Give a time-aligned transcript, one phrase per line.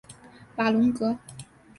[0.55, 1.15] 瓦龙格。